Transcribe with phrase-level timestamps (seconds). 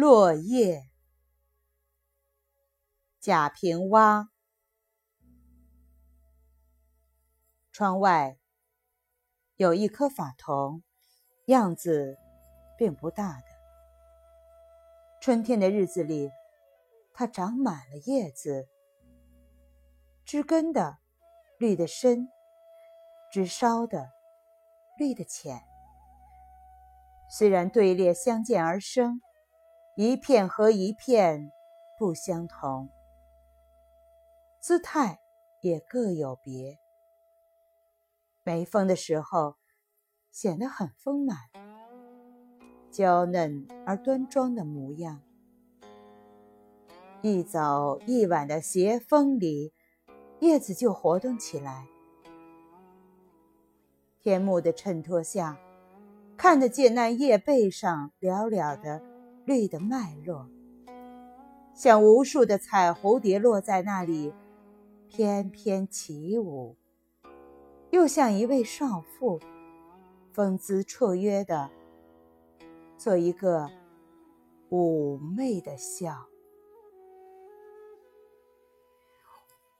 [0.00, 0.88] 落叶。
[3.20, 4.28] 贾平凹。
[7.70, 8.38] 窗外
[9.56, 10.82] 有一棵法桐，
[11.48, 12.16] 样子
[12.78, 13.44] 并不大的。
[15.20, 16.30] 春天的日子里，
[17.12, 18.70] 它长满了叶子，
[20.24, 20.96] 枝根的
[21.58, 22.26] 绿的深，
[23.30, 24.10] 枝梢的
[24.96, 25.62] 绿的浅。
[27.30, 29.20] 虽然队列相间而生，
[30.02, 31.52] 一片和一片
[31.98, 32.88] 不相同，
[34.58, 35.20] 姿态
[35.60, 36.78] 也各有别。
[38.42, 39.56] 没风的时候，
[40.30, 41.36] 显得很丰满、
[42.90, 45.20] 娇嫩而端庄的模样；
[47.20, 49.74] 一早一晚的斜风里，
[50.38, 51.86] 叶子就活动起来。
[54.18, 55.58] 天幕的衬托下。
[56.38, 59.02] 看得见那叶背上寥寥的
[59.50, 60.48] 绿的脉络，
[61.74, 64.32] 像无数的彩蝴蝶落在那里，
[65.08, 66.76] 翩翩起舞；
[67.90, 69.40] 又像一位少妇，
[70.32, 71.68] 风姿绰约的
[72.96, 73.68] 做一个
[74.70, 76.28] 妩媚的笑。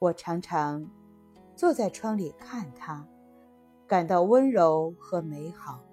[0.00, 0.84] 我常常
[1.54, 3.06] 坐在窗里看她，
[3.86, 5.84] 感到温柔和美好。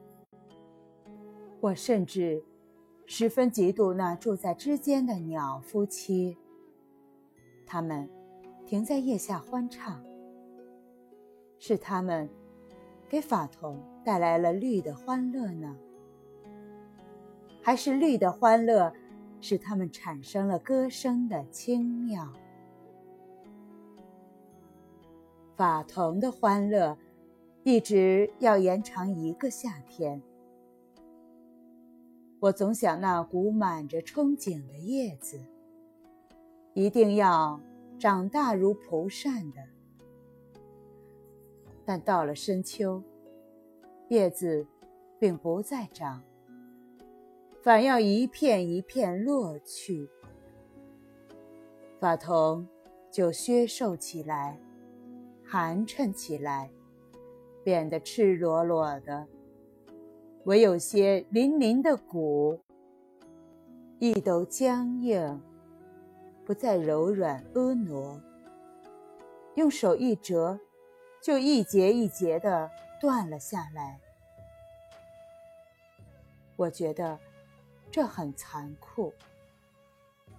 [1.60, 2.44] 我甚至
[3.10, 6.38] 十分嫉妒那住在枝间的鸟夫妻。
[7.66, 8.10] 他们
[8.66, 10.04] 停在叶下欢唱，
[11.58, 12.30] 是他们
[13.08, 15.78] 给法桐带来了绿的欢乐呢，
[17.62, 18.92] 还是绿的欢乐
[19.40, 22.28] 使他们产生了歌声的轻妙？
[25.56, 26.98] 法桐的欢乐
[27.64, 30.22] 一直要延长一个夏天。
[32.40, 35.40] 我总想那鼓满着憧憬的叶子，
[36.74, 37.60] 一定要
[37.98, 39.62] 长大如蒲扇的。
[41.84, 43.02] 但到了深秋，
[44.10, 44.68] 叶子
[45.18, 46.22] 并不再长，
[47.64, 50.08] 反要一片一片落去，
[52.00, 52.68] 法桐
[53.10, 54.60] 就削瘦起来，
[55.44, 56.70] 寒碜起来，
[57.64, 59.26] 变得赤裸裸的。
[60.48, 62.58] 唯有些粼粼的骨，
[64.00, 65.42] 亦都僵硬，
[66.46, 68.24] 不再柔软婀娜。
[69.56, 70.58] 用手一折，
[71.22, 72.72] 就一节一节的
[73.02, 74.00] 断了下来。
[76.56, 77.20] 我觉得
[77.92, 79.14] 这很残酷，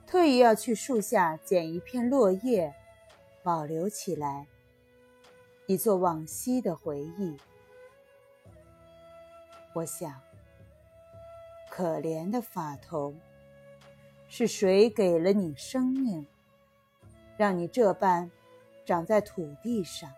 [0.06, 2.74] 特意要去树下捡一片落叶，
[3.42, 4.46] 保留起来，
[5.66, 7.36] 以作往昔的回忆。
[9.74, 10.20] 我想，
[11.70, 13.14] 可怜的法桐，
[14.26, 16.26] 是谁给了你生命，
[17.36, 18.30] 让你这般
[18.84, 20.10] 长在土地上？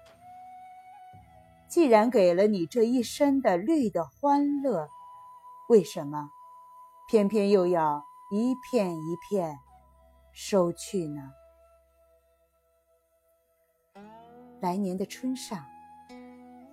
[1.69, 4.89] 既然给了你这一身的绿的欢乐，
[5.69, 6.31] 为什么
[7.09, 9.59] 偏偏又要一片一片
[10.33, 11.33] 收去呢？
[14.61, 15.65] 来年的春上，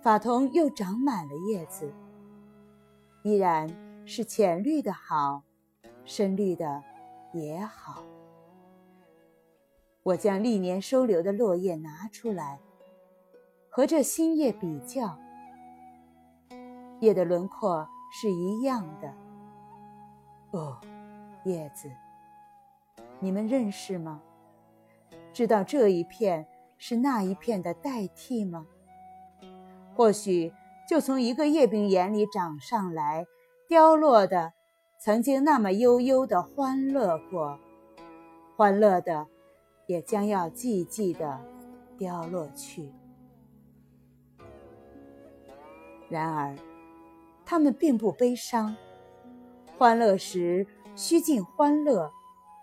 [0.02, 1.92] 法桐又长满了叶子。
[3.28, 3.68] 依然
[4.06, 5.42] 是浅绿的好，
[6.06, 6.82] 深绿的
[7.34, 8.02] 也好。
[10.02, 12.58] 我将历年收留的落叶拿出来，
[13.68, 15.18] 和这新叶比较，
[17.00, 19.14] 叶的轮廓是一样的。
[20.52, 20.80] 哦，
[21.44, 21.92] 叶子，
[23.20, 24.22] 你们认识吗？
[25.34, 28.66] 知道这一片是那一片的代替吗？
[29.94, 30.50] 或许。
[30.88, 33.26] 就从一个叶柄眼里长上来，
[33.68, 34.54] 凋落的，
[34.98, 37.58] 曾经那么悠悠的欢乐过，
[38.56, 39.26] 欢乐的，
[39.86, 41.40] 也将要寂寂的
[41.98, 42.90] 凋落去。
[46.08, 46.56] 然而，
[47.44, 48.74] 他们并不悲伤，
[49.76, 52.10] 欢乐时须尽欢乐，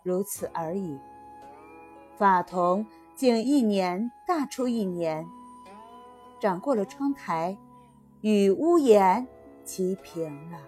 [0.01, 0.97] 如此而已。
[2.17, 5.27] 法桐竟一年大出一年，
[6.39, 7.55] 长过了窗台。
[8.21, 9.27] 与屋檐
[9.63, 10.59] 齐平了。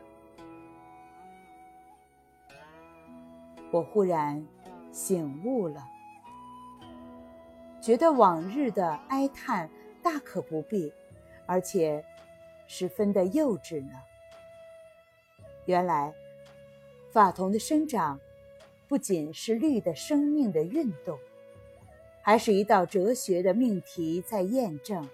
[3.71, 4.45] 我忽然
[4.91, 5.83] 醒悟了，
[7.81, 9.69] 觉得往日的哀叹
[10.01, 10.93] 大可不必，
[11.45, 12.03] 而且
[12.67, 13.93] 十分的幼稚呢。
[15.65, 16.13] 原来，
[17.11, 18.19] 法桐的生长
[18.87, 21.19] 不仅是绿的生命的运动，
[22.21, 25.07] 还是一道哲学的命题在验证。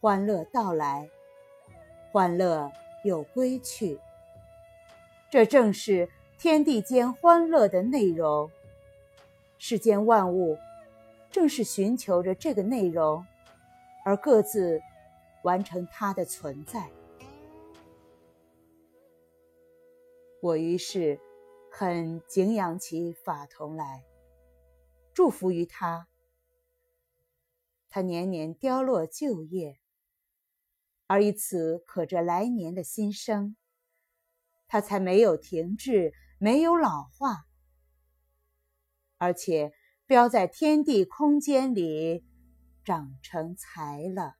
[0.00, 1.10] 欢乐到来，
[2.10, 2.72] 欢乐
[3.04, 4.00] 又归去。
[5.30, 6.08] 这正是
[6.38, 8.50] 天地间欢乐的内容。
[9.58, 10.56] 世间万物
[11.30, 13.26] 正是寻求着这个内容，
[14.06, 14.80] 而各自
[15.42, 16.88] 完成它的存在。
[20.40, 21.20] 我于是
[21.70, 24.06] 很敬仰起法桐来，
[25.12, 26.08] 祝福于他。
[27.90, 29.78] 他年年凋落旧叶，
[31.10, 33.56] 而以此可这来年的新生。
[34.68, 37.46] 他才没有停滞，没有老化，
[39.18, 39.72] 而且
[40.06, 42.24] 标在天地空间里
[42.84, 44.36] 长成才了。